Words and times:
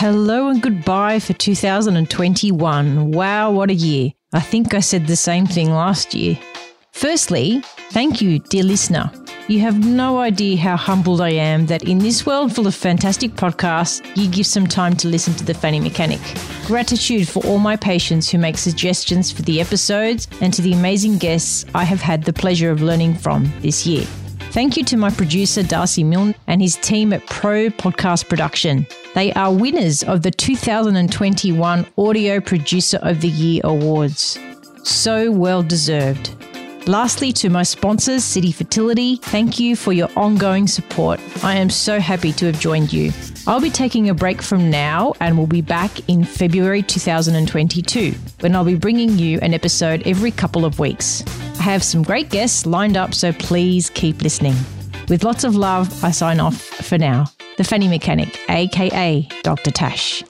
Hello 0.00 0.48
and 0.48 0.62
goodbye 0.62 1.18
for 1.18 1.34
2021. 1.34 3.12
Wow, 3.12 3.50
what 3.50 3.68
a 3.68 3.74
year. 3.74 4.10
I 4.32 4.40
think 4.40 4.72
I 4.72 4.80
said 4.80 5.06
the 5.06 5.14
same 5.14 5.44
thing 5.44 5.72
last 5.72 6.14
year. 6.14 6.38
Firstly, 6.92 7.60
thank 7.90 8.22
you, 8.22 8.38
dear 8.38 8.62
listener. 8.62 9.12
You 9.46 9.60
have 9.60 9.84
no 9.84 10.16
idea 10.16 10.56
how 10.56 10.78
humbled 10.78 11.20
I 11.20 11.32
am 11.32 11.66
that 11.66 11.82
in 11.82 11.98
this 11.98 12.24
world 12.24 12.54
full 12.54 12.66
of 12.66 12.74
fantastic 12.74 13.32
podcasts, 13.32 14.00
you 14.16 14.26
give 14.30 14.46
some 14.46 14.66
time 14.66 14.96
to 14.96 15.08
listen 15.08 15.34
to 15.34 15.44
The 15.44 15.52
Fanny 15.52 15.80
Mechanic. 15.80 16.20
Gratitude 16.64 17.28
for 17.28 17.44
all 17.44 17.58
my 17.58 17.76
patients 17.76 18.30
who 18.30 18.38
make 18.38 18.56
suggestions 18.56 19.30
for 19.30 19.42
the 19.42 19.60
episodes 19.60 20.28
and 20.40 20.54
to 20.54 20.62
the 20.62 20.72
amazing 20.72 21.18
guests 21.18 21.66
I 21.74 21.84
have 21.84 22.00
had 22.00 22.24
the 22.24 22.32
pleasure 22.32 22.70
of 22.70 22.80
learning 22.80 23.16
from 23.16 23.52
this 23.60 23.86
year. 23.86 24.06
Thank 24.50 24.76
you 24.76 24.82
to 24.86 24.96
my 24.96 25.10
producer, 25.10 25.62
Darcy 25.62 26.02
Milne, 26.02 26.34
and 26.48 26.60
his 26.60 26.74
team 26.74 27.12
at 27.12 27.24
Pro 27.26 27.68
Podcast 27.68 28.28
Production. 28.28 28.84
They 29.14 29.32
are 29.34 29.54
winners 29.54 30.02
of 30.02 30.22
the 30.22 30.32
2021 30.32 31.86
Audio 31.96 32.40
Producer 32.40 32.98
of 33.02 33.20
the 33.20 33.28
Year 33.28 33.60
Awards. 33.62 34.40
So 34.82 35.30
well 35.30 35.62
deserved. 35.62 36.34
Lastly, 36.88 37.32
to 37.34 37.48
my 37.48 37.62
sponsors, 37.62 38.24
City 38.24 38.50
Fertility, 38.50 39.16
thank 39.16 39.60
you 39.60 39.76
for 39.76 39.92
your 39.92 40.08
ongoing 40.16 40.66
support. 40.66 41.20
I 41.44 41.54
am 41.54 41.70
so 41.70 42.00
happy 42.00 42.32
to 42.32 42.46
have 42.46 42.58
joined 42.58 42.92
you. 42.92 43.12
I'll 43.46 43.60
be 43.60 43.70
taking 43.70 44.08
a 44.08 44.14
break 44.14 44.42
from 44.42 44.68
now 44.68 45.12
and 45.20 45.38
will 45.38 45.46
be 45.46 45.60
back 45.60 46.08
in 46.08 46.24
February 46.24 46.82
2022 46.82 48.14
when 48.40 48.56
I'll 48.56 48.64
be 48.64 48.74
bringing 48.74 49.16
you 49.16 49.38
an 49.42 49.54
episode 49.54 50.02
every 50.06 50.32
couple 50.32 50.64
of 50.64 50.80
weeks. 50.80 51.22
I 51.60 51.64
have 51.64 51.84
some 51.84 52.02
great 52.02 52.30
guests 52.30 52.64
lined 52.64 52.96
up, 52.96 53.12
so 53.12 53.34
please 53.34 53.90
keep 53.90 54.22
listening. 54.22 54.54
With 55.10 55.24
lots 55.24 55.44
of 55.44 55.54
love, 55.54 56.02
I 56.02 56.10
sign 56.10 56.40
off 56.40 56.56
for 56.56 56.96
now. 56.96 57.26
The 57.58 57.64
Fanny 57.64 57.86
Mechanic, 57.86 58.40
aka 58.48 59.28
Dr. 59.42 59.70
Tash. 59.70 60.24